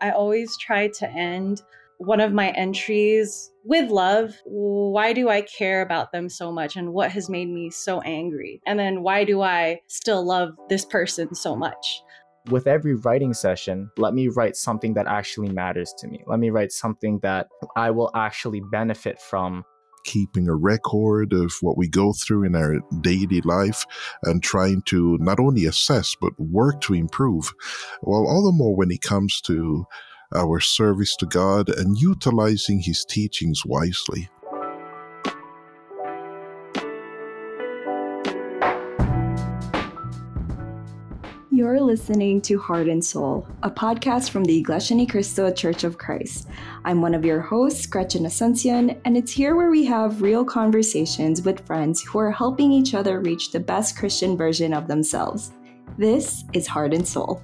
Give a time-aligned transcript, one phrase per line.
[0.00, 1.62] I always try to end
[1.98, 4.34] one of my entries with love.
[4.46, 8.62] Why do I care about them so much and what has made me so angry?
[8.66, 12.02] And then why do I still love this person so much?
[12.50, 16.24] With every writing session, let me write something that actually matters to me.
[16.26, 19.62] Let me write something that I will actually benefit from
[20.04, 23.84] keeping a record of what we go through in our daily life
[24.22, 27.52] and trying to not only assess but work to improve.
[28.02, 29.86] Well, all the more when it comes to
[30.34, 34.28] our service to God and utilizing His teachings wisely.
[41.60, 45.98] You're listening to Heart and Soul, a podcast from the Iglesia Ni Cristo Church of
[45.98, 46.48] Christ.
[46.86, 51.42] I'm one of your hosts, Gretchen Asuncion, and it's here where we have real conversations
[51.42, 55.52] with friends who are helping each other reach the best Christian version of themselves.
[55.98, 57.42] This is Heart and Soul.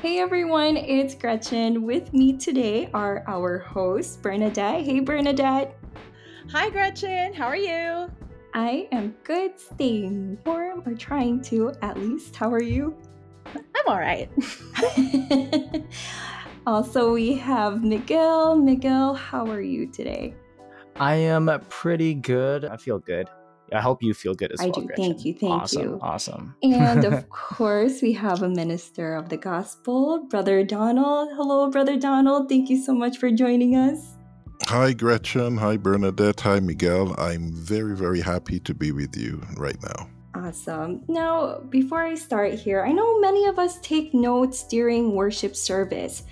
[0.00, 1.82] Hey everyone, it's Gretchen.
[1.82, 4.82] With me today are our hosts, Bernadette.
[4.82, 5.76] Hey Bernadette.
[6.50, 7.32] Hi, Gretchen.
[7.32, 8.10] How are you?
[8.52, 12.36] I am good, staying warm, or trying to at least.
[12.36, 12.94] How are you?
[13.54, 14.28] I'm all right.
[16.66, 18.56] also, we have Miguel.
[18.56, 20.34] Miguel, how are you today?
[20.96, 22.66] I am pretty good.
[22.66, 23.28] I feel good.
[23.72, 24.72] I hope you feel good as I well.
[24.72, 24.86] do.
[24.86, 25.04] Gretchen.
[25.04, 25.32] Thank you.
[25.32, 25.48] Thank you.
[25.48, 25.98] awesome, you.
[26.02, 26.54] Awesome.
[26.62, 31.30] And of course, we have a minister of the gospel, Brother Donald.
[31.34, 32.50] Hello, Brother Donald.
[32.50, 34.16] Thank you so much for joining us.
[34.66, 35.56] Hi, Gretchen.
[35.58, 36.40] Hi, Bernadette.
[36.40, 37.14] Hi, Miguel.
[37.18, 40.08] I'm very, very happy to be with you right now.
[40.34, 41.02] Awesome.
[41.08, 46.22] Now, before I start here, I know many of us take notes during worship service.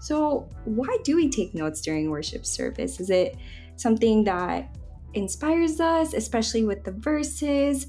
[0.00, 3.00] So, why do we take notes during worship service?
[3.00, 3.36] Is it
[3.76, 4.76] something that
[5.14, 7.88] inspires us, especially with the verses?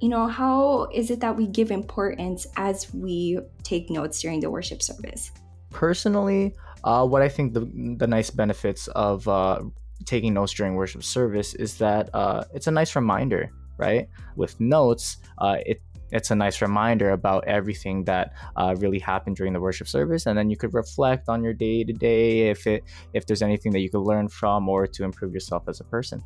[0.00, 4.50] You know, how is it that we give importance as we take notes during the
[4.50, 5.30] worship service?
[5.70, 6.54] Personally,
[6.86, 9.60] uh, what I think the the nice benefits of uh,
[10.04, 14.08] taking notes during worship service is that uh, it's a nice reminder, right?
[14.36, 15.82] With notes, uh, it
[16.12, 20.38] it's a nice reminder about everything that uh, really happened during the worship service, and
[20.38, 23.80] then you could reflect on your day to day if it if there's anything that
[23.80, 26.22] you could learn from or to improve yourself as a person.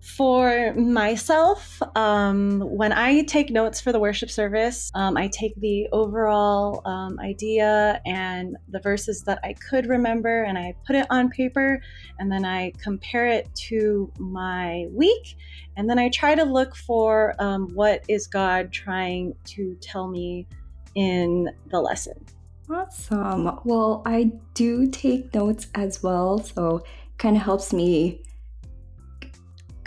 [0.00, 5.88] For myself, um, when I take notes for the worship service, um, I take the
[5.92, 11.28] overall um, idea and the verses that I could remember and I put it on
[11.28, 11.82] paper
[12.18, 15.36] and then I compare it to my week.
[15.76, 20.46] And then I try to look for um, what is God trying to tell me
[20.94, 22.24] in the lesson.
[22.70, 23.58] Awesome.
[23.64, 26.84] Well, I do take notes as well, so
[27.18, 28.22] kind of helps me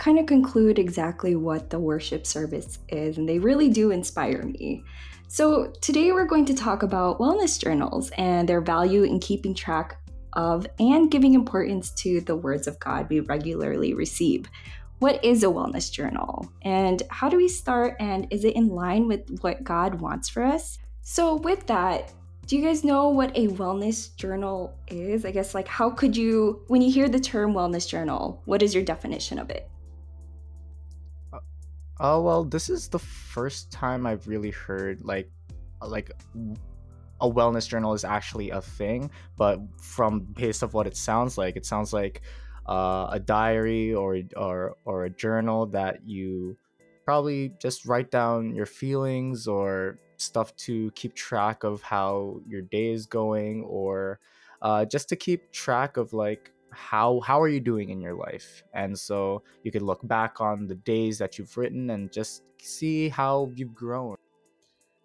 [0.04, 4.84] kind of conclude exactly what the worship service is, and they really do inspire me.
[5.28, 9.96] So, today we're going to talk about wellness journals and their value in keeping track
[10.34, 14.44] of and giving importance to the words of God we regularly receive.
[14.98, 16.52] What is a wellness journal?
[16.60, 17.96] And how do we start?
[17.98, 20.80] And is it in line with what God wants for us?
[21.00, 22.12] So, with that,
[22.46, 25.24] do you guys know what a wellness journal is?
[25.24, 28.74] I guess, like, how could you, when you hear the term wellness journal, what is
[28.74, 29.70] your definition of it?
[32.00, 35.30] Oh well, this is the first time I've really heard like
[35.80, 36.10] like
[37.20, 39.10] a wellness journal is actually a thing.
[39.36, 42.22] But from based of what it sounds like, it sounds like
[42.66, 46.56] uh, a diary or or or a journal that you
[47.04, 52.90] probably just write down your feelings or stuff to keep track of how your day
[52.90, 54.18] is going or
[54.62, 58.62] uh, just to keep track of like how how are you doing in your life
[58.74, 63.08] and so you could look back on the days that you've written and just see
[63.08, 64.16] how you've grown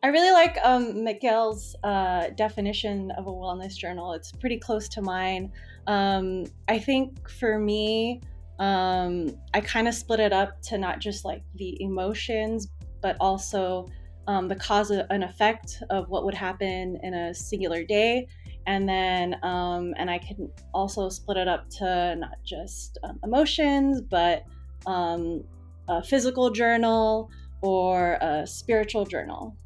[0.01, 4.13] I really like um, Miguel's uh, definition of a wellness journal.
[4.13, 5.51] It's pretty close to mine.
[5.87, 8.21] Um, I think for me,
[8.59, 12.69] um, I kind of split it up to not just like the emotions,
[13.01, 13.87] but also
[14.27, 18.27] um, the cause and effect of what would happen in a singular day
[18.69, 23.99] and then um, and i can also split it up to not just um, emotions
[23.99, 24.45] but
[24.85, 25.43] um,
[25.89, 27.29] a physical journal
[27.61, 29.57] or a spiritual journal.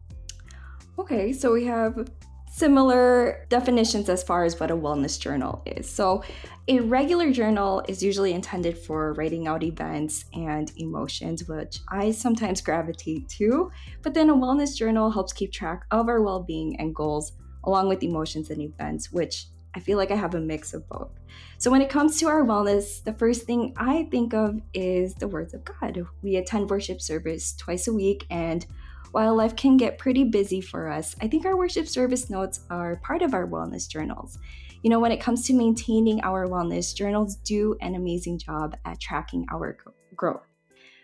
[0.97, 2.09] Okay so we have
[2.49, 5.89] similar definitions as far as what a wellness journal is.
[5.89, 6.23] So
[6.67, 12.61] a regular journal is usually intended for writing out events and emotions which i sometimes
[12.61, 13.69] gravitate to.
[14.01, 18.03] But then a wellness journal helps keep track of our well-being and goals along with
[18.03, 21.09] emotions and events, which I feel like I have a mix of both.
[21.57, 25.27] So, when it comes to our wellness, the first thing I think of is the
[25.27, 26.05] words of God.
[26.21, 28.65] We attend worship service twice a week, and
[29.11, 32.97] while life can get pretty busy for us, I think our worship service notes are
[32.97, 34.37] part of our wellness journals.
[34.81, 38.99] You know, when it comes to maintaining our wellness, journals do an amazing job at
[38.99, 39.77] tracking our
[40.15, 40.41] growth.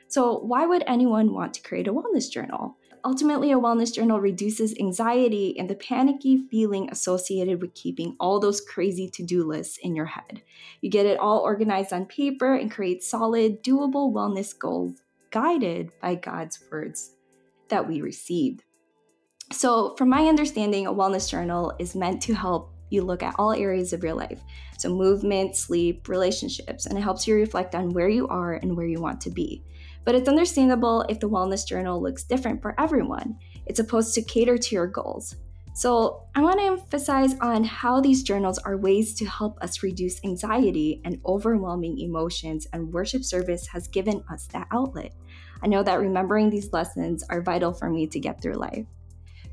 [0.07, 2.75] So, why would anyone want to create a wellness journal?
[3.03, 8.61] Ultimately, a wellness journal reduces anxiety and the panicky feeling associated with keeping all those
[8.61, 10.41] crazy to do lists in your head.
[10.81, 15.01] You get it all organized on paper and create solid, doable wellness goals
[15.31, 17.11] guided by God's words
[17.69, 18.63] that we received.
[19.51, 23.53] So, from my understanding, a wellness journal is meant to help you look at all
[23.53, 24.41] areas of your life.
[24.77, 28.87] So, movement, sleep, relationships, and it helps you reflect on where you are and where
[28.87, 29.63] you want to be.
[30.05, 33.37] But it's understandable if the wellness journal looks different for everyone.
[33.65, 35.35] It's supposed to cater to your goals.
[35.75, 40.23] So, I want to emphasize on how these journals are ways to help us reduce
[40.23, 45.13] anxiety and overwhelming emotions, and worship service has given us that outlet.
[45.61, 48.85] I know that remembering these lessons are vital for me to get through life.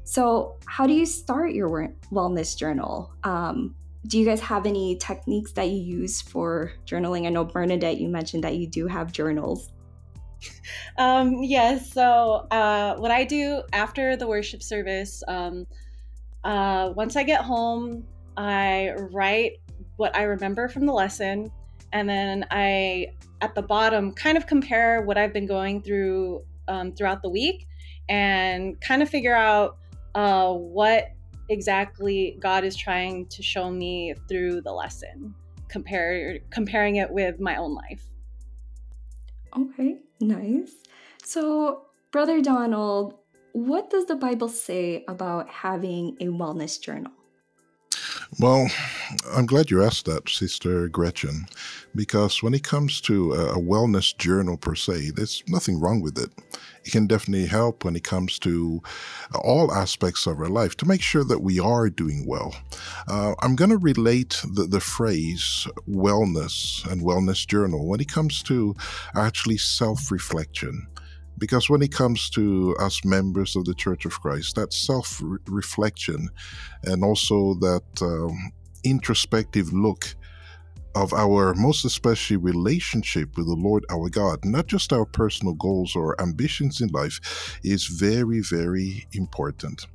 [0.06, 3.12] So, how do you start your wellness journal?
[3.24, 3.74] Um,
[4.06, 7.26] do you guys have any techniques that you use for journaling?
[7.26, 9.72] I know Bernadette, you mentioned that you do have journals.
[10.96, 11.92] Um, yes.
[11.92, 15.66] So, uh, what I do after the worship service, um,
[16.44, 18.04] uh, once I get home,
[18.36, 19.54] I write
[19.96, 21.50] what I remember from the lesson,
[21.92, 23.08] and then I,
[23.40, 27.66] at the bottom, kind of compare what I've been going through um, throughout the week,
[28.08, 29.78] and kind of figure out
[30.16, 31.12] uh, what
[31.50, 35.34] exactly God is trying to show me through the lesson,
[35.68, 38.02] compare comparing it with my own life.
[39.56, 40.72] Okay, nice.
[41.22, 43.14] So, Brother Donald,
[43.52, 47.12] what does the Bible say about having a wellness journal?
[48.40, 48.68] Well,
[49.34, 51.46] I'm glad you asked that, Sister Gretchen,
[51.94, 56.30] because when it comes to a wellness journal per se, there's nothing wrong with it.
[56.90, 58.82] Can definitely help when it comes to
[59.34, 62.54] all aspects of our life to make sure that we are doing well.
[63.08, 68.42] Uh, I'm going to relate the, the phrase wellness and wellness journal when it comes
[68.44, 68.74] to
[69.14, 70.86] actually self reflection.
[71.38, 76.30] Because when it comes to us members of the Church of Christ, that self reflection
[76.84, 78.52] and also that um,
[78.84, 80.14] introspective look
[80.96, 85.94] of our most especially relationship with the Lord our God, not just our personal goals
[85.94, 89.86] or ambitions in life, is very, very important.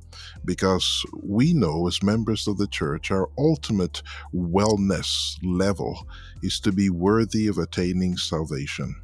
[0.44, 4.02] Because we know, as members of the church, our ultimate
[4.32, 6.06] wellness level
[6.40, 8.94] is to be worthy of attaining salvation.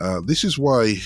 [0.00, 0.96] Uh, this is why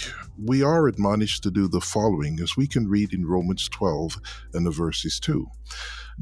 [0.41, 4.21] we are admonished to do the following, as we can read in Romans 12
[4.55, 5.44] and the verses 2.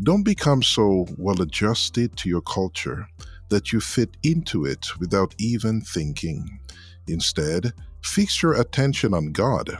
[0.02, 3.06] Don't become so well adjusted to your culture
[3.48, 6.60] that you fit into it without even thinking.
[7.06, 7.72] Instead,
[8.02, 9.78] fix your attention on God.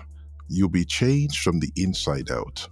[0.48, 2.68] You'll be changed from the inside out.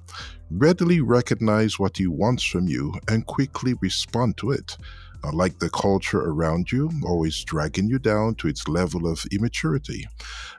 [0.51, 4.77] Readily recognize what He wants from you and quickly respond to it
[5.33, 10.07] like the culture around you, always dragging you down to its level of immaturity.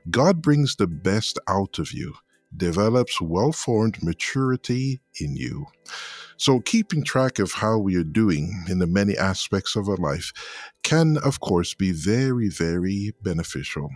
[0.09, 2.15] God brings the best out of you,
[2.55, 5.67] develops well formed maturity in you.
[6.37, 10.31] So, keeping track of how we are doing in the many aspects of our life
[10.83, 13.89] can, of course, be very, very beneficial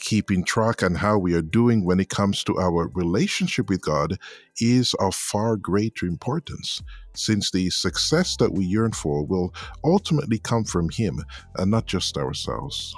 [0.00, 4.16] keeping track on how we are doing when it comes to our relationship with God
[4.60, 6.82] is of far greater importance,
[7.14, 9.52] since the success that we yearn for will
[9.84, 11.22] ultimately come from Him
[11.56, 12.94] and not just ourselves.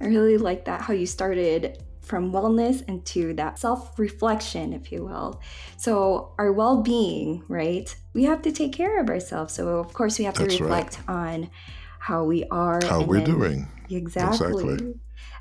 [0.00, 5.04] I really like that, how you started from wellness into that self reflection, if you
[5.04, 5.40] will.
[5.76, 7.94] So, our well being, right?
[8.12, 9.54] We have to take care of ourselves.
[9.54, 11.14] So, of course, we have to That's reflect right.
[11.14, 11.50] on
[12.00, 13.68] how we are, how we're then, doing.
[13.88, 14.74] Exactly.
[14.74, 14.94] exactly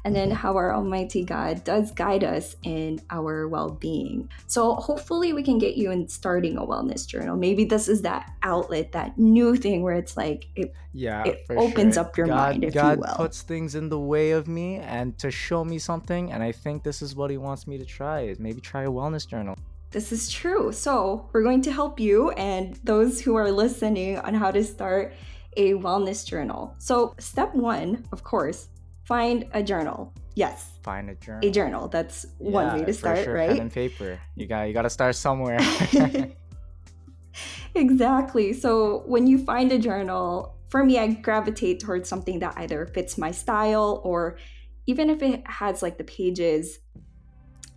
[0.05, 0.37] and then mm-hmm.
[0.37, 4.29] how our Almighty God does guide us in our well being.
[4.47, 7.35] So, hopefully, we can get you in starting a wellness journal.
[7.35, 11.95] Maybe this is that outlet, that new thing where it's like it, yeah, it opens
[11.95, 12.03] sure.
[12.03, 13.15] up your God, mind, if God you will.
[13.15, 16.83] puts things in the way of me and to show me something, and I think
[16.83, 19.55] this is what He wants me to try is maybe try a wellness journal.
[19.91, 20.71] This is true.
[20.71, 25.13] So, we're going to help you and those who are listening on how to start
[25.57, 26.75] a wellness journal.
[26.77, 28.67] So, step one, of course,
[29.09, 30.13] find a journal.
[30.35, 30.77] Yes.
[30.83, 31.49] Find a journal.
[31.49, 31.87] A journal.
[31.89, 33.33] That's yeah, one way to start, sure.
[33.33, 33.49] right?
[33.49, 34.19] Pen and paper.
[34.35, 35.59] You got you got to start somewhere.
[37.75, 38.53] exactly.
[38.53, 43.17] So when you find a journal, for me, I gravitate towards something that either fits
[43.17, 44.37] my style or
[44.85, 46.77] even if it has like the pages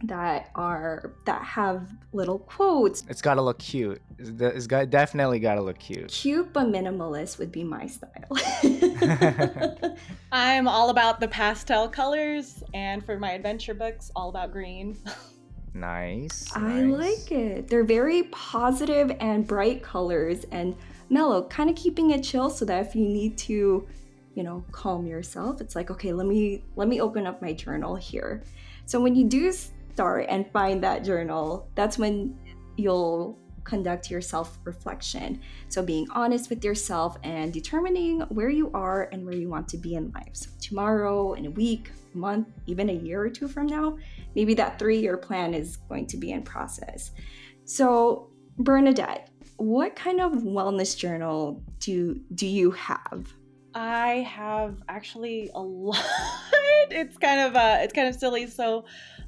[0.05, 3.05] that are that have little quotes.
[3.09, 4.01] It's gotta look cute.
[4.19, 6.09] It's, it's got definitely gotta look cute.
[6.09, 8.37] Cute but minimalist would be my style.
[10.33, 14.97] I'm all about the pastel colors, and for my adventure books, all about green.
[15.75, 16.51] nice.
[16.55, 16.99] I nice.
[16.99, 17.69] like it.
[17.69, 20.77] They're very positive and bright colors and
[21.11, 23.87] mellow, kind of keeping it chill so that if you need to,
[24.35, 27.95] you know, calm yourself, it's like, okay, let me let me open up my journal
[27.95, 28.43] here.
[28.87, 29.53] So when you do
[29.93, 32.39] start and find that journal, that's when
[32.77, 35.41] you'll conduct your self reflection.
[35.69, 39.79] So, being honest with yourself and determining where you are and where you want to
[39.79, 40.35] be in life.
[40.35, 43.97] So, tomorrow, in a week, month, even a year or two from now,
[44.35, 47.13] maybe that three year plan is going to be in process.
[47.65, 53.33] So, Bernadette, what kind of wellness journal do do you have?
[53.75, 56.05] I have actually a lot.
[56.91, 58.47] it's kind of uh, it's kind of silly.
[58.47, 58.85] So,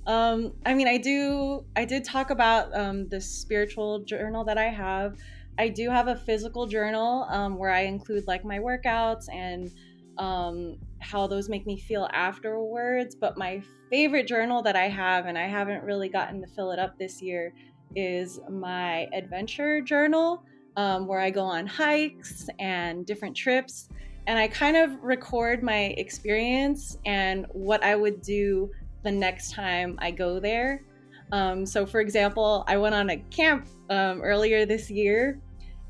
[0.06, 4.68] um, I mean, I do I did talk about um, the spiritual journal that I
[4.68, 5.16] have.
[5.58, 9.70] I do have a physical journal um, where I include like my workouts and
[10.18, 13.14] um, how those make me feel afterwards.
[13.14, 16.78] But my favorite journal that I have, and I haven't really gotten to fill it
[16.78, 17.54] up this year,
[17.94, 20.42] is my adventure journal,
[20.76, 23.88] um, where I go on hikes and different trips
[24.26, 28.70] and I kind of record my experience and what I would do
[29.04, 30.82] the next time I go there.
[31.30, 35.40] Um, so, for example, I went on a camp um, earlier this year,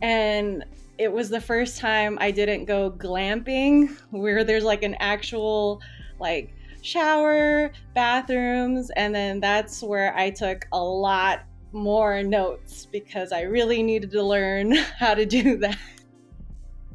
[0.02, 0.64] and
[0.98, 5.80] it was the first time I didn't go glamping, where there's like an actual
[6.20, 13.42] like shower, bathrooms, and then that's where I took a lot more notes because I
[13.42, 15.78] really needed to learn how to do that.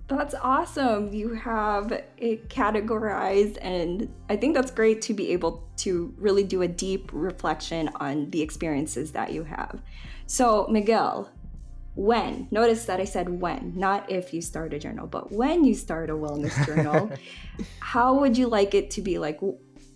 [0.09, 1.13] That's awesome.
[1.13, 6.63] You have it categorized, and I think that's great to be able to really do
[6.63, 9.83] a deep reflection on the experiences that you have.
[10.25, 11.29] So, Miguel,
[11.93, 15.75] when, notice that I said when, not if you start a journal, but when you
[15.75, 17.11] start a wellness journal,
[17.79, 19.19] how would you like it to be?
[19.19, 19.39] Like,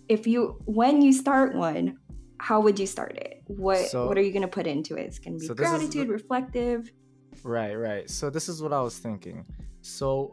[0.08, 1.98] if you, when you start one,
[2.38, 3.42] how would you start it?
[3.48, 5.06] What, so, what are you going to put into it?
[5.06, 6.12] It's going to be so gratitude, the...
[6.12, 6.92] reflective.
[7.42, 8.08] Right, right.
[8.08, 9.44] So, this is what I was thinking
[9.84, 10.32] so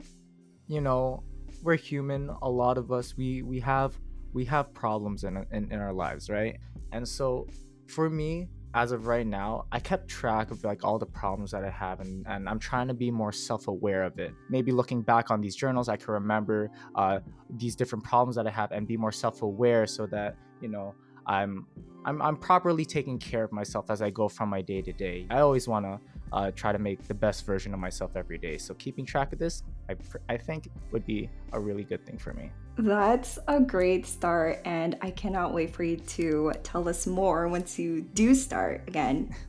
[0.68, 1.24] you know
[1.62, 4.00] we're human a lot of us we we have
[4.34, 6.58] we have problems in, in in our lives right?
[6.94, 7.48] And so
[7.88, 11.62] for me as of right now i kept track of like all the problems that
[11.66, 14.34] i have and, and i'm trying to be more self-aware of it.
[14.50, 18.50] Maybe looking back on these journals i can remember uh, these different problems that i
[18.50, 20.96] have and be more self-aware so that you know
[21.28, 21.68] i'm
[22.06, 25.28] i'm, I'm properly taking care of myself as i go from my day to day.
[25.30, 26.00] I always want to
[26.34, 28.58] uh, try to make the best version of myself every day.
[28.58, 29.96] So keeping track of this, I,
[30.30, 32.52] I think would be a really good thing for me.
[32.78, 37.78] That's a great start, and I cannot wait for you to tell us more once
[37.78, 39.36] you do start again.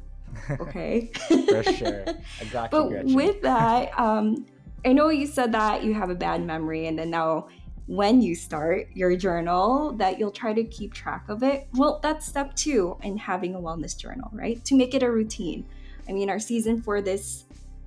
[0.58, 1.10] Okay.
[1.28, 2.06] for sure.
[2.40, 3.14] I got but you.
[3.14, 4.46] With that, um,
[4.82, 7.48] I know you said that you have a bad memory, and then now
[7.86, 11.68] when you start your journal that you'll try to keep track of it.
[11.74, 14.64] Well, that's step two in having a wellness journal, right?
[14.64, 15.66] To make it a routine.
[16.08, 17.44] I mean, our season for this,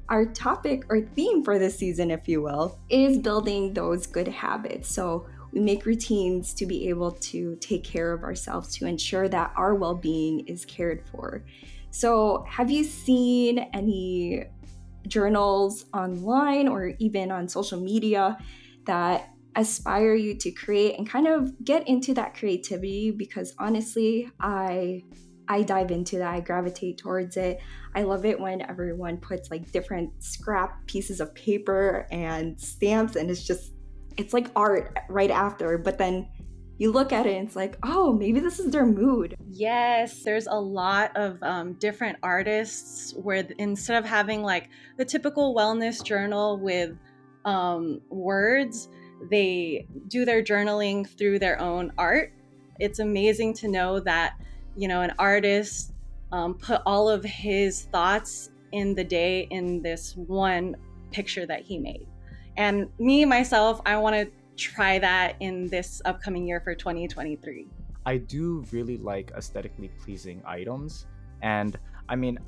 [0.09, 4.89] our topic or theme for this season, if you will, is building those good habits.
[4.89, 9.53] So we make routines to be able to take care of ourselves to ensure that
[9.55, 11.43] our well being is cared for.
[11.91, 14.43] So, have you seen any
[15.07, 18.37] journals online or even on social media
[18.85, 23.11] that aspire you to create and kind of get into that creativity?
[23.11, 25.03] Because honestly, I
[25.47, 26.33] I dive into that.
[26.33, 27.59] I gravitate towards it.
[27.93, 33.29] I love it when everyone puts like different scrap pieces of paper and stamps, and
[33.29, 33.71] it's just,
[34.17, 35.77] it's like art right after.
[35.77, 36.27] But then
[36.77, 39.35] you look at it and it's like, oh, maybe this is their mood.
[39.49, 45.55] Yes, there's a lot of um, different artists where instead of having like the typical
[45.55, 46.91] wellness journal with
[47.45, 48.89] um, words,
[49.29, 52.33] they do their journaling through their own art.
[52.79, 54.33] It's amazing to know that
[54.75, 55.93] you know, an artist
[56.31, 60.75] um, put all of his thoughts in the day in this one
[61.11, 62.07] picture that he made.
[62.57, 67.67] And me, myself, I want to try that in this upcoming year for 2023.
[68.05, 71.07] I do really like aesthetically pleasing items.
[71.41, 71.77] And
[72.07, 72.39] I mean,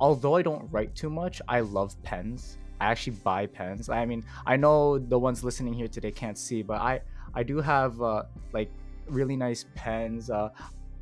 [0.00, 2.58] although I don't write too much, I love pens.
[2.80, 3.88] I actually buy pens.
[3.88, 7.00] I mean, I know the ones listening here today can't see, but I
[7.34, 8.70] I do have uh, like
[9.06, 10.30] really nice pens.
[10.30, 10.50] Uh,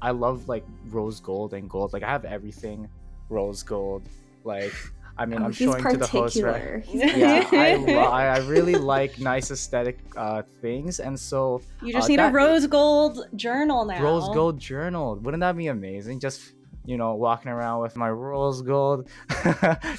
[0.03, 1.93] I love like rose gold and gold.
[1.93, 2.89] Like I have everything
[3.29, 4.09] rose gold.
[4.45, 4.73] Like
[5.19, 6.55] I mean, Oh, I'm he's showing to the host, right?
[6.55, 6.79] particular.
[6.87, 7.41] He's Yeah, I,
[7.75, 7.95] particular.
[8.01, 12.19] lo- I I really like nice aesthetic uh, things, and so You just Uh, need
[12.21, 14.03] that- a rose gold journal now.
[14.03, 15.17] rose gold journal.
[15.17, 16.21] Wouldn't that be amazing?
[16.21, 16.55] Just
[16.87, 19.07] you know, walking around with my rose gold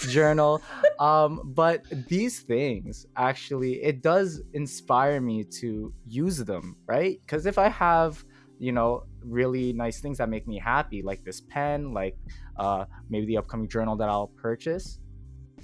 [0.10, 0.62] journal.
[1.00, 7.20] Um, but these things actually, it does inspire me to use them, right?
[7.26, 8.24] Because if I have,
[8.62, 12.16] you know, really nice things that make me happy, like this pen, like
[12.58, 15.00] uh, maybe the upcoming journal that I'll purchase.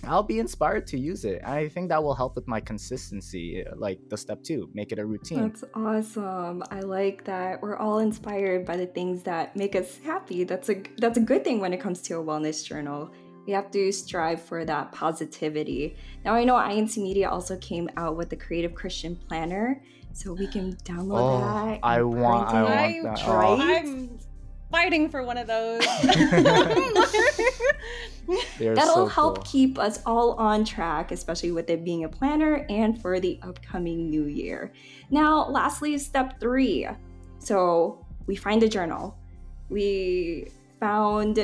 [0.04, 1.42] I'll be inspired to use it.
[1.44, 4.92] And I think that will help with my consistency, uh, like the step two, make
[4.92, 5.44] it a routine.
[5.44, 6.64] That's awesome.
[6.72, 10.44] I like that we're all inspired by the things that make us happy.
[10.44, 13.12] That's a that's a good thing when it comes to a wellness journal.
[13.46, 15.96] We have to strive for that positivity.
[16.26, 19.82] Now I know INC Media also came out with the Creative Christian Planner,
[20.18, 21.80] so we can download Oh, that.
[21.84, 23.28] I want- print I want that.
[23.28, 23.82] Right?
[23.86, 24.20] I'm
[24.72, 25.86] fighting for one of those.
[28.60, 29.44] That'll so help cool.
[29.46, 34.10] keep us all on track, especially with it being a planner and for the upcoming
[34.10, 34.74] new year.
[35.12, 36.88] Now, lastly, step three.
[37.38, 39.16] So we find a journal.
[39.70, 41.40] We found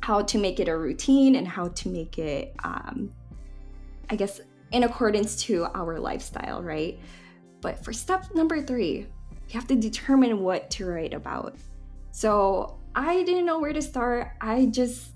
[0.00, 3.12] how to make it a routine and how to make it, um,
[4.10, 4.40] I guess,
[4.72, 6.98] in accordance to our lifestyle, right?
[7.60, 9.06] But for step number three,
[9.48, 11.56] you have to determine what to write about.
[12.10, 14.32] So I didn't know where to start.
[14.40, 15.12] I just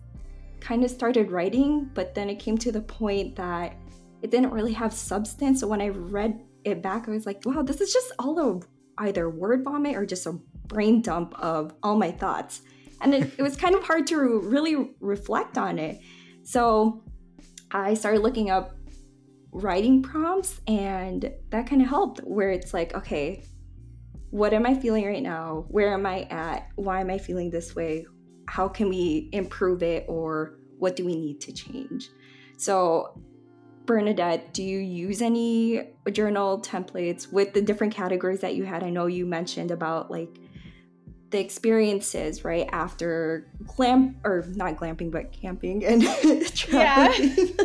[0.61, 3.75] kind of started writing, but then it came to the point that
[4.23, 5.61] it didn't really have substance.
[5.61, 8.61] So when I read it back, I was like, wow, this is just all a
[8.99, 10.33] either word vomit or just a
[10.67, 12.63] brain dump of all my thoughts.
[13.01, 16.01] And it, it was kind of hard to really reflect on it.
[16.45, 17.03] So
[17.73, 18.77] I started looking up
[19.52, 23.44] writing prompts, and that kind of helped where it's like, okay,
[24.30, 25.66] what am I feeling right now?
[25.68, 26.68] Where am I at?
[26.76, 28.06] Why am I feeling this way?
[28.49, 32.09] How can we improve it or what do we need to change?
[32.56, 33.21] So,
[33.85, 38.82] Bernadette, do you use any journal templates with the different categories that you had?
[38.82, 40.38] I know you mentioned about like
[41.33, 46.03] the experiences right after glamp or not glamping but camping and
[46.55, 47.37] traveling.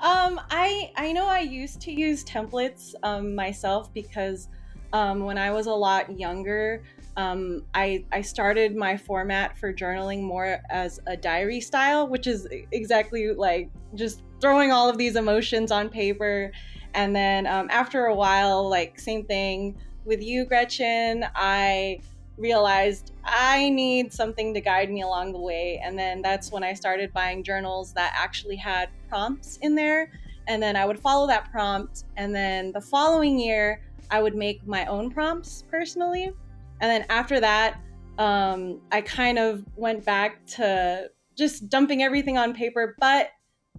[0.00, 4.48] um, I I know I used to use templates um, myself because
[4.92, 6.82] um, when I was a lot younger,
[7.16, 12.48] um, I I started my format for journaling more as a diary style, which is
[12.72, 16.52] exactly like just throwing all of these emotions on paper,
[16.94, 21.26] and then um, after a while, like same thing with you, Gretchen.
[21.34, 22.00] I
[22.36, 25.80] realized I need something to guide me along the way.
[25.84, 30.10] And then that's when I started buying journals that actually had prompts in there.
[30.48, 32.04] And then I would follow that prompt.
[32.16, 36.32] And then the following year, I would make my own prompts personally.
[36.80, 37.80] And then after that,
[38.18, 42.96] um, I kind of went back to just dumping everything on paper.
[42.98, 43.30] But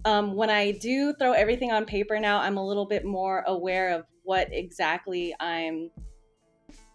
[0.04, 3.90] um, when I do throw everything on paper now, I'm a little bit more aware
[3.90, 5.90] of what exactly I'm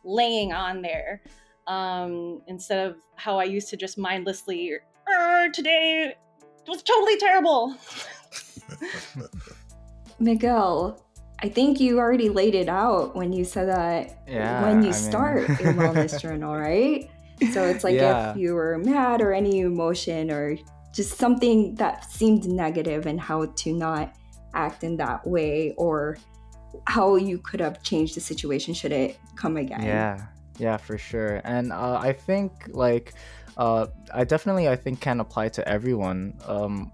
[0.03, 1.21] laying on there
[1.67, 4.71] um, instead of how I used to just mindlessly,
[5.07, 6.15] "Er, today
[6.67, 7.75] was totally terrible.
[10.19, 11.03] Miguel,
[11.41, 14.93] I think you already laid it out when you said that Yeah, when you I
[14.93, 17.09] start mean- a wellness journal, right?
[17.53, 18.31] So it's like Yeah.
[18.31, 20.57] if you were mad or any emotion or
[20.93, 24.13] just something that seemed negative and how to not
[24.53, 26.17] act in that way or
[26.85, 29.81] how you could have changed the situation should it come again.
[29.83, 30.25] Yeah,
[30.57, 31.41] yeah, for sure.
[31.43, 33.13] And uh, I think like
[33.57, 36.37] uh, I definitely I think can apply to everyone.
[36.45, 36.91] Um,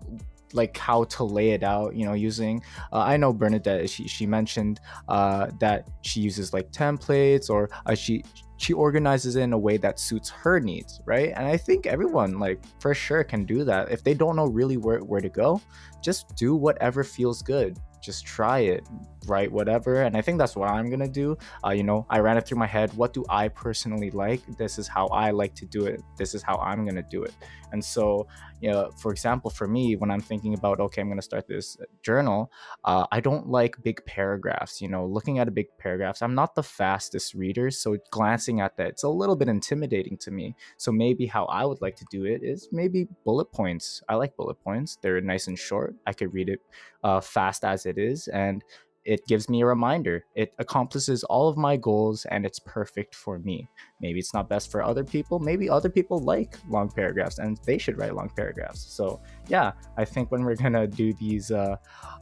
[0.54, 2.62] like how to lay it out, you know, using.
[2.94, 3.90] Uh, I know Bernadette.
[3.90, 4.80] She she mentioned
[5.10, 8.24] uh, that she uses like templates or uh, she
[8.58, 11.34] she organizes it in a way that suits her needs, right?
[11.36, 13.92] And I think everyone like for sure can do that.
[13.92, 15.62] If they don't know really where where to go,
[16.02, 17.78] just do whatever feels good.
[18.02, 18.88] Just try it,
[19.28, 20.04] write whatever.
[20.04, 21.38] And I think that's what I'm gonna do.
[21.64, 24.42] Uh, you know i ran it through my head what do i personally like?
[24.58, 26.02] This is how i like to do it.
[26.18, 27.34] This is how i'm to do it.
[27.72, 28.28] And so
[28.62, 31.78] you know for example for me when i'm thinking about okay i'm to start this
[32.02, 32.50] journal
[32.86, 36.22] uh, i don't like big paragraphs you know looking at a big paragraphs.
[36.22, 40.32] I'm not the fastest reader so glancing at that it's a little bit intimidating to
[40.32, 40.56] me.
[40.78, 44.02] So maybe how i would like to do it is maybe bullet points.
[44.08, 44.98] I like bullet points.
[45.02, 45.96] They're nice and short.
[46.08, 46.62] I could read it
[47.04, 48.64] uh, fast as it is and
[49.06, 50.26] it gives me a reminder.
[50.36, 53.68] It accomplishes all of my goals and it's perfect for me.
[54.02, 55.40] Maybe it's not best for other people.
[55.40, 58.82] Maybe other people like long paragraphs and they should write long paragraphs.
[58.82, 61.78] So, yeah, I think when we're going to do these uh,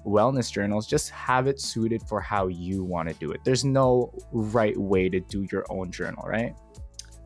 [0.06, 3.40] wellness journals, just have it suited for how you want to do it.
[3.46, 6.54] There's no right way to do your own journal, right?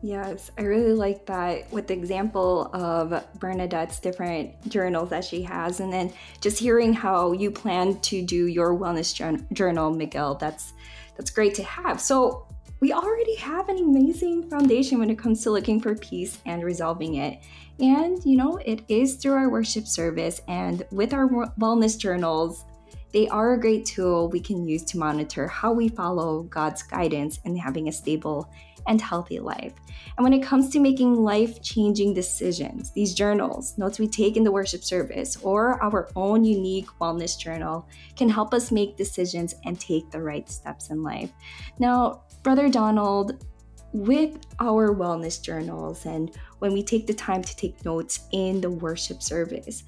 [0.00, 5.80] Yes, I really like that with the example of Bernadette's different journals that she has,
[5.80, 9.12] and then just hearing how you plan to do your wellness
[9.52, 10.36] journal, Miguel.
[10.36, 10.72] That's
[11.16, 12.00] that's great to have.
[12.00, 12.46] So
[12.78, 17.16] we already have an amazing foundation when it comes to looking for peace and resolving
[17.16, 17.40] it.
[17.80, 22.64] And you know, it is through our worship service and with our wellness journals.
[23.12, 27.40] They are a great tool we can use to monitor how we follow God's guidance
[27.44, 28.48] and having a stable
[28.88, 29.74] and healthy life.
[30.16, 34.42] And when it comes to making life changing decisions, these journals, notes we take in
[34.42, 39.78] the worship service, or our own unique wellness journal can help us make decisions and
[39.78, 41.30] take the right steps in life.
[41.78, 43.44] Now, Brother Donald,
[43.92, 48.70] with our wellness journals and when we take the time to take notes in the
[48.70, 49.84] worship service,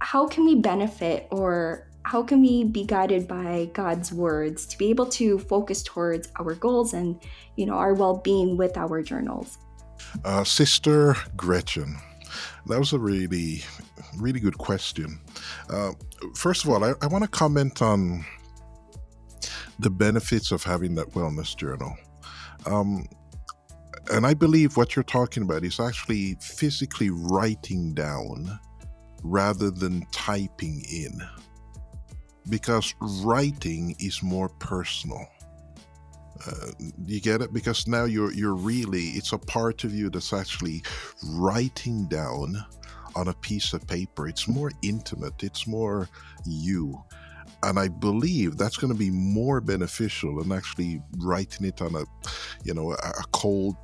[0.00, 4.90] how can we benefit or how can we be guided by God's words to be
[4.90, 7.20] able to focus towards our goals and,
[7.56, 9.58] you know, our well-being with our journals?
[10.24, 11.96] Uh, Sister Gretchen,
[12.66, 13.64] that was a really,
[14.18, 15.18] really good question.
[15.68, 15.92] Uh,
[16.36, 18.24] first of all, I, I want to comment on
[19.80, 21.96] the benefits of having that wellness journal.
[22.66, 23.04] Um,
[24.12, 28.60] and I believe what you're talking about is actually physically writing down
[29.24, 31.20] rather than typing in
[32.48, 35.26] because writing is more personal.
[36.46, 36.70] Uh,
[37.06, 40.82] you get it because now you're you're really it's a part of you that's actually
[41.30, 42.56] writing down
[43.14, 44.28] on a piece of paper.
[44.28, 45.42] It's more intimate.
[45.42, 46.08] It's more
[46.44, 47.02] you,
[47.62, 52.04] and I believe that's going to be more beneficial than actually writing it on a,
[52.62, 53.76] you know, a, a cold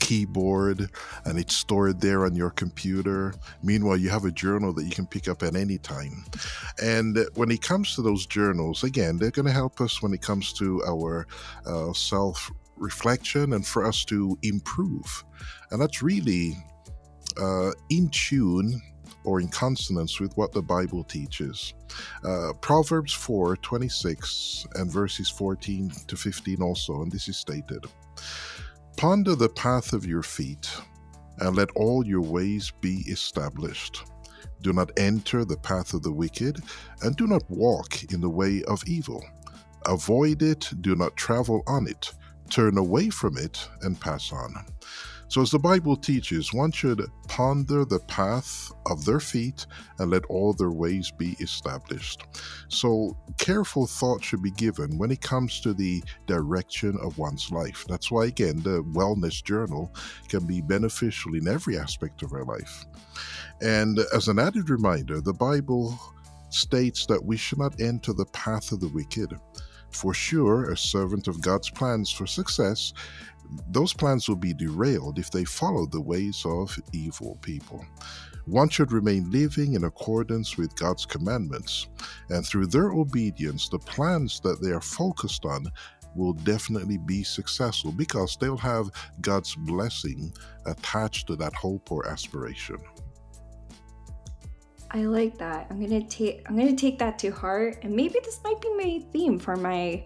[0.00, 0.90] keyboard
[1.24, 3.32] and it's stored there on your computer.
[3.62, 6.24] Meanwhile, you have a journal that you can pick up at any time.
[6.82, 10.22] And when it comes to those journals, again, they're going to help us when it
[10.22, 11.26] comes to our
[11.66, 15.24] uh, self reflection and for us to improve.
[15.70, 16.56] And that's really
[17.40, 18.80] uh, in tune
[19.24, 21.74] or in consonance with what the Bible teaches.
[22.24, 27.84] Uh, Proverbs 4 26 and verses 14 to 15 also, and this is stated
[29.00, 30.70] Ponder the path of your feet,
[31.38, 34.04] and let all your ways be established.
[34.60, 36.62] Do not enter the path of the wicked,
[37.00, 39.24] and do not walk in the way of evil.
[39.86, 42.12] Avoid it, do not travel on it.
[42.50, 44.54] Turn away from it and pass on.
[45.30, 49.64] So, as the Bible teaches, one should ponder the path of their feet
[50.00, 52.24] and let all their ways be established.
[52.66, 57.84] So, careful thought should be given when it comes to the direction of one's life.
[57.88, 59.94] That's why, again, the Wellness Journal
[60.28, 62.84] can be beneficial in every aspect of our life.
[63.60, 65.96] And as an added reminder, the Bible
[66.48, 69.32] states that we should not enter the path of the wicked.
[69.92, 72.92] For sure, a servant of God's plans for success
[73.68, 77.84] those plans will be derailed if they follow the ways of evil people.
[78.46, 81.88] One should remain living in accordance with God's commandments,
[82.30, 85.66] and through their obedience, the plans that they are focused on
[86.16, 90.32] will definitely be successful because they'll have God's blessing
[90.66, 92.78] attached to that hope or aspiration.
[94.90, 95.68] I like that.
[95.70, 99.04] I'm gonna take I'm gonna take that to heart, and maybe this might be my
[99.12, 100.04] theme for my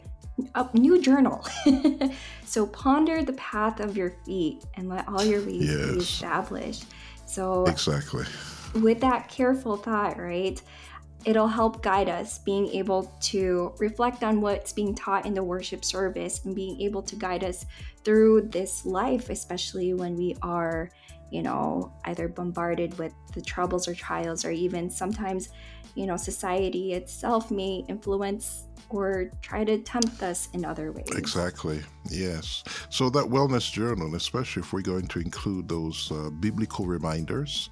[0.54, 1.46] a new journal.
[2.44, 5.90] so ponder the path of your feet and let all your ways yes.
[5.90, 6.84] be established.
[7.26, 8.24] So exactly
[8.74, 10.60] with that careful thought, right?
[11.24, 15.84] It'll help guide us being able to reflect on what's being taught in the worship
[15.84, 17.64] service and being able to guide us
[18.04, 20.90] through this life, especially when we are,
[21.30, 25.48] you know, either bombarded with the troubles or trials, or even sometimes,
[25.94, 28.64] you know, society itself may influence
[28.94, 31.10] or try to tempt us in other ways.
[31.16, 31.82] Exactly.
[32.10, 32.62] Yes.
[32.90, 37.70] So that wellness journal, especially if we're going to include those uh, biblical reminders,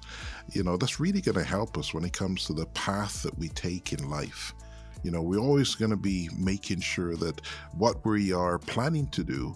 [0.51, 3.37] you know, that's really going to help us when it comes to the path that
[3.37, 4.53] we take in life.
[5.03, 7.41] You know, we're always going to be making sure that
[7.77, 9.55] what we are planning to do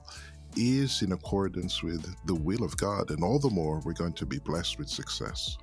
[0.56, 4.26] is in accordance with the will of God, and all the more we're going to
[4.26, 5.58] be blessed with success.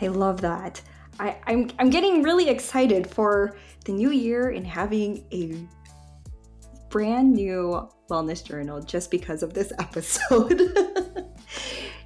[0.00, 0.82] I love that.
[1.18, 5.56] I, I'm, I'm getting really excited for the new year and having a
[6.90, 11.32] brand new wellness journal just because of this episode.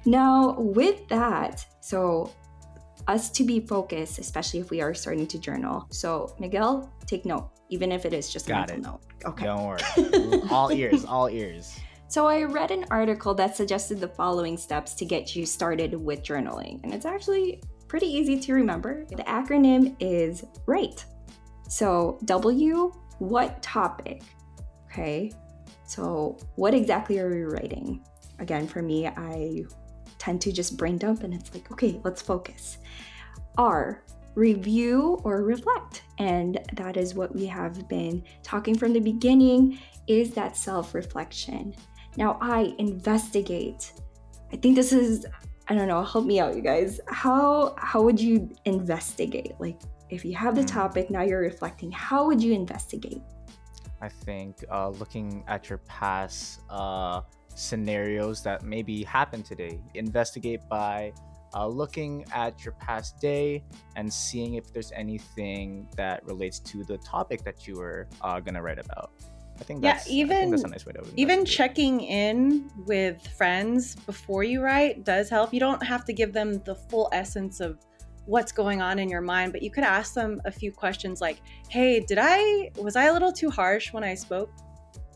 [0.05, 2.31] now, with that, so
[3.07, 5.87] us to be focused, especially if we are starting to journal.
[5.91, 9.23] So, Miguel, take note, even if it is just Got a mental it.
[9.23, 9.31] note.
[9.31, 9.45] Okay.
[9.45, 10.41] Don't worry.
[10.49, 11.79] all ears, all ears.
[12.07, 16.23] So, I read an article that suggested the following steps to get you started with
[16.23, 17.61] journaling, and it's actually
[17.91, 19.05] pretty easy to remember.
[19.09, 21.03] The acronym is WRITE.
[21.67, 24.23] So, W, what topic?
[24.85, 25.31] Okay,
[25.85, 28.01] so what exactly are we writing?
[28.41, 29.63] again, for me, I
[30.17, 32.79] tend to just brain dump and it's like, okay, let's focus.
[33.57, 34.03] R,
[34.35, 36.03] review or reflect.
[36.17, 41.75] And that is what we have been talking from the beginning is that self-reflection.
[42.17, 43.93] Now I investigate.
[44.51, 45.25] I think this is
[45.67, 46.99] I don't know, help me out you guys.
[47.07, 49.53] How how would you investigate?
[49.59, 50.67] Like if you have the hmm.
[50.67, 53.21] topic, now you're reflecting, how would you investigate?
[54.01, 57.21] I think uh, looking at your past uh,
[57.55, 61.13] scenarios that maybe happened today, investigate by
[61.53, 63.63] uh, looking at your past day
[63.95, 68.61] and seeing if there's anything that relates to the topic that you were uh, gonna
[68.61, 69.11] write about.
[69.59, 74.43] I think yeah, even that's a nice way to even checking in with friends before
[74.43, 75.53] you write does help.
[75.53, 77.77] You don't have to give them the full essence of
[78.25, 81.41] what's going on in your mind, but you could ask them a few questions like,
[81.69, 84.51] "Hey, did I was I a little too harsh when I spoke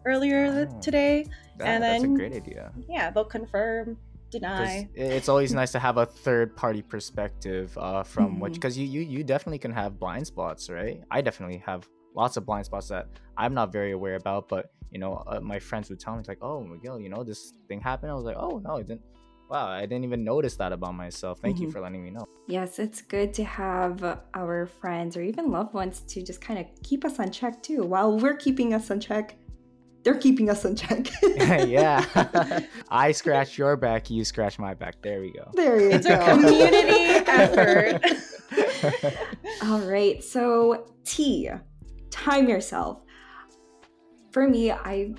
[0.05, 1.25] earlier oh, today?"
[1.57, 2.71] That, and then that's a great idea.
[2.87, 3.97] Yeah, they'll confirm
[4.31, 4.89] deny.
[4.93, 8.39] It's always nice to have a third party perspective uh, from mm-hmm.
[8.41, 11.01] which because you, you you definitely can have blind spots, right?
[11.09, 14.99] I definitely have lots of blind spots that I'm not very aware about, but you
[14.99, 18.11] know, uh, my friends would tell me like, "Oh, Miguel, you know, this thing happened."
[18.11, 19.01] I was like, "Oh no, it didn't."
[19.49, 21.39] Wow, I didn't even notice that about myself.
[21.39, 21.65] Thank mm-hmm.
[21.65, 22.25] you for letting me know.
[22.47, 26.65] Yes, it's good to have our friends or even loved ones to just kind of
[26.81, 27.83] keep us on check too.
[27.83, 29.35] While we're keeping us on check,
[30.03, 31.09] they're keeping us in check.
[31.67, 32.05] yeah.
[32.89, 34.95] I scratch your back, you scratch my back.
[35.01, 35.51] There we go.
[35.53, 36.13] There you it's go.
[36.13, 36.93] It's a community
[37.27, 38.01] effort.
[39.63, 40.23] All right.
[40.23, 41.49] So, T,
[42.15, 43.01] time yourself.
[44.31, 45.13] For me, I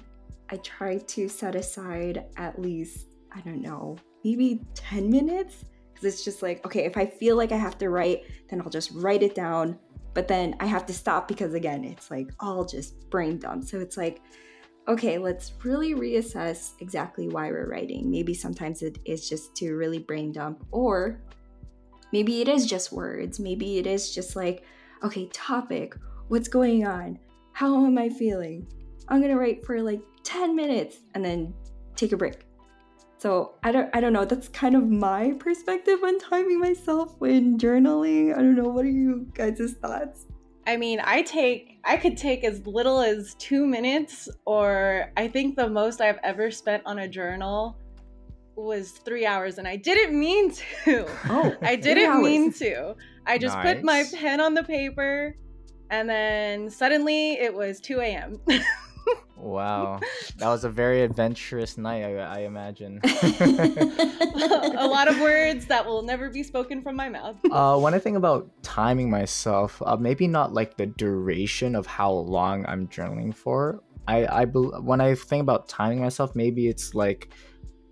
[0.50, 6.24] I try to set aside at least, I don't know, maybe 10 minutes because it's
[6.24, 9.22] just like, okay, if I feel like I have to write, then I'll just write
[9.22, 9.78] it down.
[10.14, 13.64] But then I have to stop because again, it's like all just brain dump.
[13.64, 14.20] So it's like
[14.88, 18.10] okay, let's really reassess exactly why we're writing.
[18.10, 21.20] Maybe sometimes it is just to really brain dump, or
[22.12, 23.40] maybe it is just words.
[23.40, 24.62] Maybe it is just like,
[25.02, 25.96] okay, topic,
[26.28, 27.18] what's going on?
[27.52, 28.66] How am I feeling?
[29.08, 31.54] I'm gonna write for like 10 minutes and then
[31.94, 32.44] take a break.
[33.18, 34.24] So I don't I don't know.
[34.24, 38.32] That's kind of my perspective on timing myself when journaling.
[38.32, 38.68] I don't know.
[38.68, 40.26] What are you guys' thoughts?
[40.66, 45.56] I mean, I take I could take as little as 2 minutes or I think
[45.56, 47.78] the most I've ever spent on a journal
[48.56, 50.50] was 3 hours and I didn't mean
[50.84, 51.06] to.
[51.30, 52.96] Oh, I didn't mean to.
[53.24, 53.76] I just nice.
[53.76, 55.36] put my pen on the paper
[55.90, 58.40] and then suddenly it was 2 a.m.
[59.36, 60.00] Wow,
[60.38, 63.00] that was a very adventurous night, I, I imagine.
[63.04, 67.36] a lot of words that will never be spoken from my mouth.
[67.56, 72.10] Uh, when I think about timing myself, uh, maybe not like the duration of how
[72.10, 73.80] long I'm journaling for.
[74.06, 77.32] I, I when I think about timing myself, maybe it's like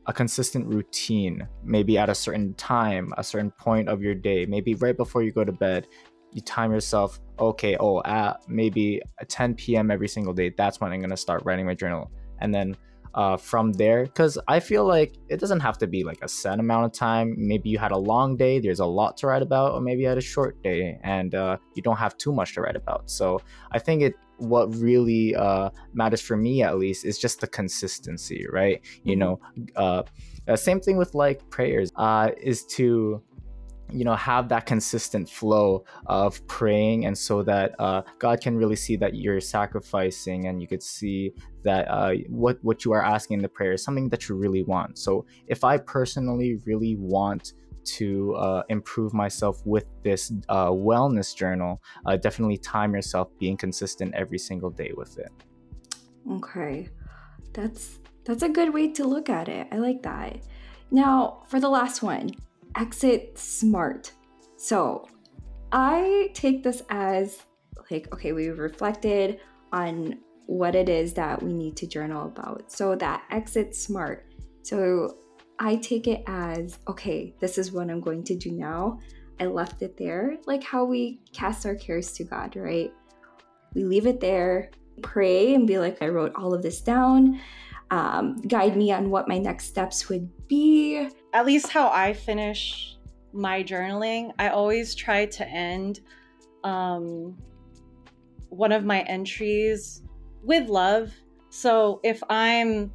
[0.06, 1.48] a consistent routine.
[1.62, 4.44] Maybe at a certain time, a certain point of your day.
[4.44, 5.86] Maybe right before you go to bed,
[6.34, 11.00] you time yourself okay oh at maybe 10 p.m every single day that's when i'm
[11.00, 12.10] going to start writing my journal.
[12.40, 12.76] And then
[13.14, 16.58] uh, from there because i feel like it doesn't have to be like a set
[16.58, 17.34] amount of time.
[17.38, 20.08] Maybe you had a long day there's a lot to write about or maybe you
[20.08, 23.08] had a short day and uh, you don't have too much to write about.
[23.08, 23.40] So
[23.72, 28.46] i think it what really uh, matters for me at least is just the consistency
[28.50, 28.82] right?
[28.82, 29.08] Mm-hmm.
[29.08, 29.40] you know
[29.76, 30.02] uh,
[30.48, 33.22] uh, same thing with like prayers uh, is to
[33.92, 38.76] you know have that consistent flow of praying and so that uh, god can really
[38.76, 41.32] see that you're sacrificing and you could see
[41.64, 44.62] that uh, what what you are asking in the prayer is something that you really
[44.62, 44.98] want.
[44.98, 51.82] So if i personally really want to uh, improve myself with this uh, wellness journal
[52.06, 55.30] uh, definitely time yourself being consistent every single day with it.
[56.30, 56.88] Okay.
[57.52, 59.68] That's that's a good way to look at it.
[59.70, 60.38] I like that.
[60.90, 62.30] Now for the last one
[62.76, 64.12] exit smart.
[64.56, 65.08] So
[65.72, 67.42] I take this as
[67.90, 69.40] like, okay, we've reflected
[69.72, 72.70] on what it is that we need to journal about.
[72.70, 74.26] So that exit smart.
[74.62, 75.18] So
[75.58, 79.00] I take it as, okay, this is what I'm going to do now.
[79.40, 82.92] I left it there, like how we cast our cares to God, right?
[83.74, 84.70] We leave it there,
[85.02, 87.40] pray, and be like, I wrote all of this down.
[87.90, 92.96] Um, guide me on what my next steps would be at least how I finish
[93.34, 96.00] my journaling, I always try to end
[96.62, 97.36] um,
[98.48, 100.02] one of my entries
[100.42, 101.12] with love.
[101.50, 102.92] So if I'm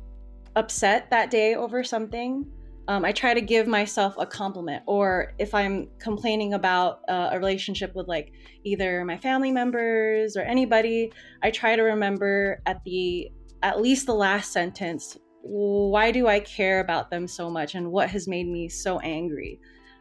[0.55, 2.49] upset that day over something,
[2.87, 4.83] um, I try to give myself a compliment.
[4.87, 8.31] Or if I'm complaining about uh, a relationship with like
[8.63, 11.11] either my family members or anybody,
[11.43, 13.29] I try to remember at the
[13.63, 18.09] at least the last sentence why do I care about them so much and what
[18.09, 19.59] has made me so angry?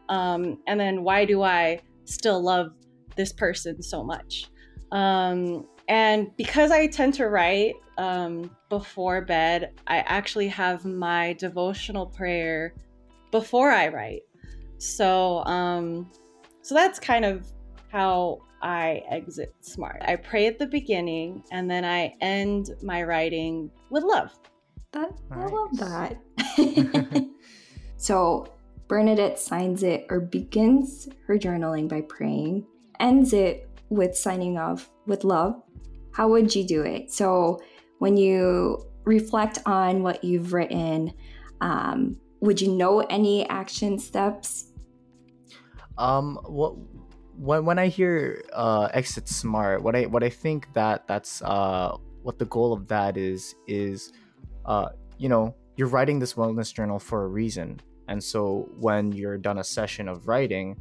[0.08, 2.72] Um, and then why do I still love
[3.16, 4.50] this person so much?
[4.92, 12.06] Um, and because I tend to write um, before bed, I actually have my devotional
[12.06, 12.74] prayer
[13.30, 14.22] before I write.
[14.78, 16.10] So, um,
[16.62, 17.46] so that's kind of
[17.90, 20.02] how I exit smart.
[20.06, 24.32] I pray at the beginning and then I end my writing with love.
[24.92, 25.38] That nice.
[25.38, 27.28] I love that.
[27.96, 28.46] so
[28.88, 32.66] Bernadette signs it or begins her journaling by praying,
[32.98, 35.62] ends it with signing off with love.
[36.12, 37.12] How would you do it?
[37.12, 37.60] So
[37.98, 41.12] when you reflect on what you've written,
[41.60, 44.72] um, would you know any action steps?
[45.96, 46.76] Um, what
[47.38, 51.96] when when I hear uh, exit smart, what I what I think that that's uh,
[52.22, 54.12] what the goal of that is is
[54.66, 57.80] uh, you know, you're writing this wellness journal for a reason.
[58.08, 60.76] And so when you're done a session of writing,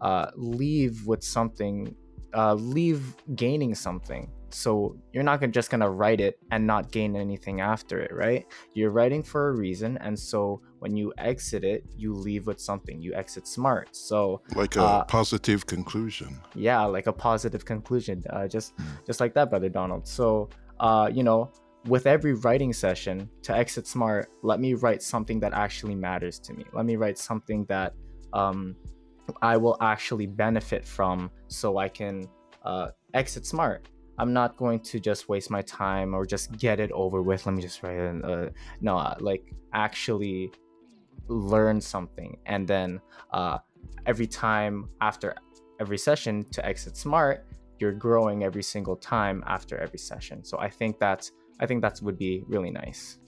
[0.00, 1.94] uh, leave with something,
[2.34, 4.30] uh, leave gaining something.
[4.54, 8.46] So you're not just gonna write it and not gain anything after it, right?
[8.74, 13.00] You're writing for a reason, and so when you exit it, you leave with something.
[13.00, 13.94] You exit smart.
[13.94, 16.40] So like a uh, positive conclusion.
[16.54, 18.22] Yeah, like a positive conclusion.
[18.30, 18.84] Uh, just mm.
[19.06, 20.06] just like that, brother Donald.
[20.06, 20.48] So
[20.80, 21.50] uh, you know,
[21.86, 26.52] with every writing session to exit smart let me write something that actually matters to
[26.54, 27.92] me let me write something that
[28.32, 28.76] um,
[29.40, 32.26] i will actually benefit from so i can
[32.64, 36.90] uh, exit smart i'm not going to just waste my time or just get it
[36.92, 38.48] over with let me just write it uh,
[38.80, 40.50] no uh, like actually
[41.28, 43.00] learn something and then
[43.32, 43.58] uh,
[44.06, 45.34] every time after
[45.80, 47.46] every session to exit smart
[47.78, 52.00] you're growing every single time after every session so i think that's I think that
[52.02, 53.18] would be really nice.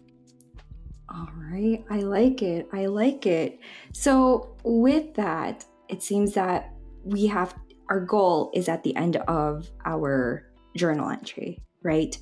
[1.08, 2.68] All right, I like it.
[2.72, 3.60] I like it.
[3.92, 6.72] So, with that, it seems that
[7.04, 7.54] we have
[7.88, 12.16] our goal is at the end of our journal entry, right?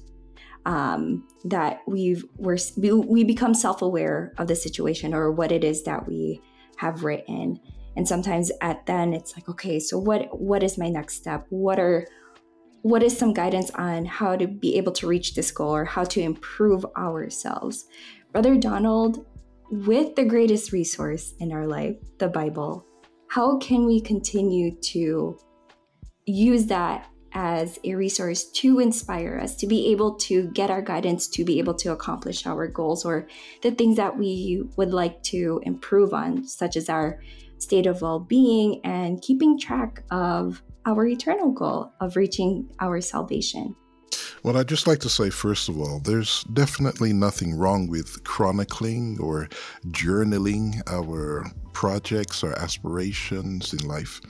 [0.65, 6.07] Um, that we've we're we become self-aware of the situation or what it is that
[6.07, 6.41] we
[6.77, 7.59] have written
[7.97, 11.81] and sometimes at then it's like okay so what what is my next step what
[11.81, 12.07] are
[12.83, 16.05] what is some guidance on how to be able to reach this goal or how
[16.05, 17.87] to improve ourselves?
[18.33, 19.25] Brother Donald,
[19.71, 22.85] with the greatest resource in our life, the Bible,
[23.29, 25.39] how can we continue to
[26.27, 31.29] use that as a resource to inspire us to be able to get our guidance
[31.29, 33.27] to be able to accomplish our goals or
[33.63, 37.21] the things that we would like to improve on, such as our
[37.59, 43.75] state of well being and keeping track of our eternal goal of reaching our salvation.
[44.43, 49.19] Well, I'd just like to say, first of all, there's definitely nothing wrong with chronicling
[49.21, 49.49] or
[49.87, 54.21] journaling our projects, our aspirations in life.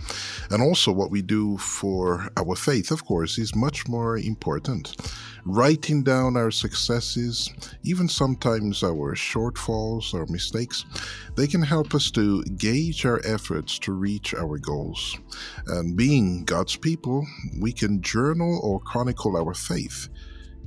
[0.50, 4.96] And also, what we do for our faith, of course, is much more important.
[5.44, 7.52] Writing down our successes,
[7.82, 10.84] even sometimes our shortfalls or mistakes,
[11.36, 15.18] they can help us to gauge our efforts to reach our goals.
[15.66, 17.26] And being God's people,
[17.60, 20.08] we can journal or chronicle our faith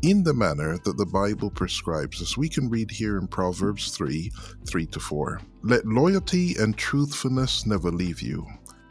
[0.01, 4.31] in the manner that the Bible prescribes, as we can read here in Proverbs 3
[4.67, 5.41] 3 to 4.
[5.63, 8.45] Let loyalty and truthfulness never leave you.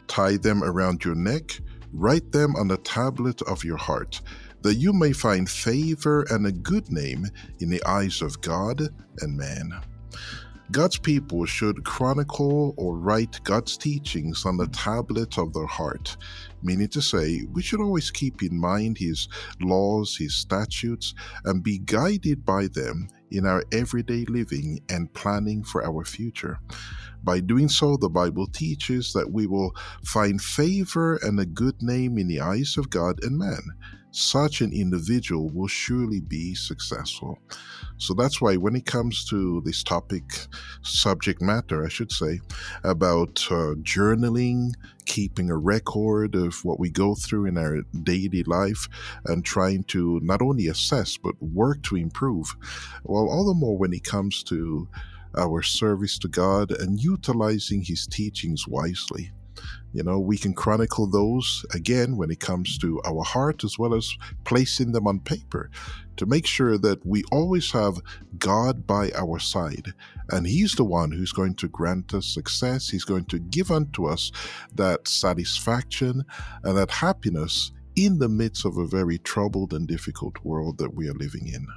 [0.07, 1.59] Tie them around your neck,
[1.93, 4.21] write them on the tablet of your heart,
[4.61, 7.27] that you may find favor and a good name
[7.59, 8.81] in the eyes of God
[9.21, 9.73] and man.
[10.71, 16.17] God's people should chronicle or write God's teachings on the tablet of their heart,
[16.63, 19.27] meaning to say, we should always keep in mind His
[19.61, 25.85] laws, His statutes, and be guided by them in our everyday living and planning for
[25.85, 26.59] our future.
[27.23, 32.17] By doing so, the Bible teaches that we will find favor and a good name
[32.17, 33.61] in the eyes of God and man
[34.15, 37.37] such an individual will surely be successful.
[37.97, 40.23] So that's why, when it comes to this topic,
[40.83, 42.39] subject matter, I should say,
[42.83, 44.73] about uh, journaling,
[45.05, 48.87] keeping a record of what we go through in our daily life,
[49.25, 52.55] and trying to not only assess but work to improve,
[53.03, 54.87] well, all the more when it comes to
[55.37, 59.31] our service to God and utilizing His teachings wisely.
[59.95, 63.93] You know, we can chronicle those again when it comes to our heart as well
[63.93, 65.71] as placing them on paper
[66.17, 68.01] to make sure that we always have
[68.37, 69.93] God by our side.
[70.29, 72.89] And He's the one who's going to grant us success.
[72.89, 74.33] He's going to give unto us
[74.73, 76.25] that satisfaction
[76.61, 81.07] and that happiness in the midst of a very troubled and difficult world that we
[81.07, 81.67] are living in.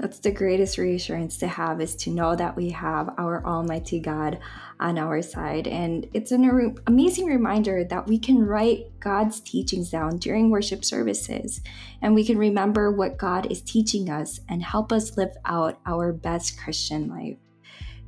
[0.00, 4.38] That's the greatest reassurance to have is to know that we have our Almighty God
[4.80, 5.68] on our side.
[5.68, 11.60] And it's an amazing reminder that we can write God's teachings down during worship services
[12.00, 16.14] and we can remember what God is teaching us and help us live out our
[16.14, 17.36] best Christian life.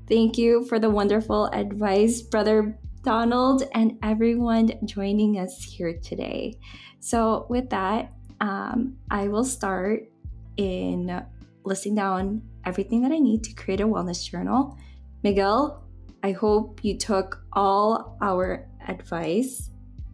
[0.09, 6.59] Thank you for the wonderful advice, Brother Donald, and everyone joining us here today.
[7.01, 10.09] So, with that, um, I will start
[10.57, 11.23] in
[11.65, 14.77] listing down everything that I need to create a wellness journal.
[15.23, 15.85] Miguel,
[16.23, 19.71] I hope you took all our advice,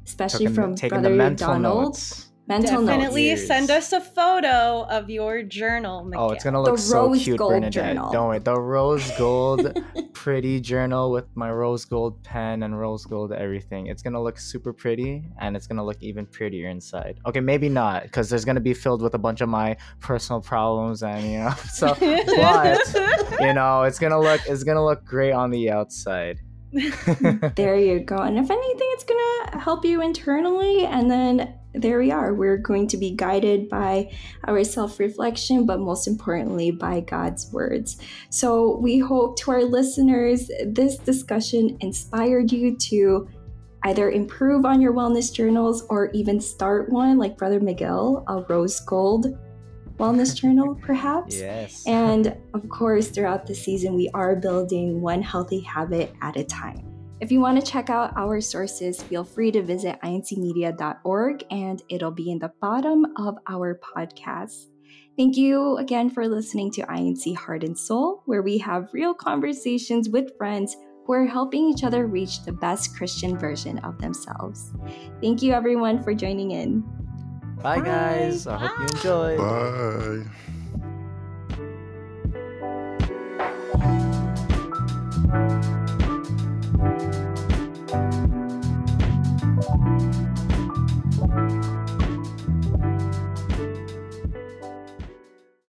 [0.07, 1.85] especially Taking- from the Brother mental Donald.
[1.87, 2.28] notes.
[2.49, 3.47] Mental Definitely notes.
[3.47, 6.31] send us a photo of your journal, Miguel.
[6.31, 7.73] Oh, it's gonna The look so rose cute, gold Bernadette.
[7.73, 8.11] journal.
[8.11, 8.39] Don't worry.
[8.39, 9.79] The rose gold
[10.15, 13.89] pretty journal with my rose gold pen and rose gold everything.
[13.89, 17.21] It's gonna look super pretty and it's gonna look even prettier inside.
[17.27, 21.03] Okay, maybe not, because there's gonna be filled with a bunch of my personal problems
[21.03, 25.51] and you know so but you know it's gonna look it's gonna look great on
[25.51, 26.41] the outside.
[27.57, 28.19] there you go.
[28.19, 29.21] And if anything, it's going
[29.53, 30.85] to help you internally.
[30.85, 32.35] And then there we are.
[32.35, 34.11] We're going to be guided by
[34.45, 37.99] our self reflection, but most importantly, by God's words.
[38.31, 43.29] So we hope to our listeners, this discussion inspired you to
[43.85, 48.81] either improve on your wellness journals or even start one like Brother Miguel, a rose
[48.81, 49.39] gold
[49.99, 51.37] wellness journal, perhaps.
[51.37, 51.85] yes.
[51.87, 56.85] And of course, throughout the season, we are building one healthy habit at a time.
[57.21, 62.13] If you want to check out our sources, feel free to visit incmedia.org and it'll
[62.13, 64.67] be in the bottom of our podcast.
[65.17, 70.09] Thank you again for listening to INC Heart and Soul, where we have real conversations
[70.09, 70.77] with friends
[71.07, 74.73] who are helping each other reach the best Christian version of themselves.
[75.21, 76.85] Thank you, everyone, for joining in.
[77.63, 77.85] Bye, Bye.
[77.85, 78.47] guys.
[78.47, 79.39] I hope you enjoyed.
[79.39, 80.25] Bye.
[85.29, 85.75] Bye.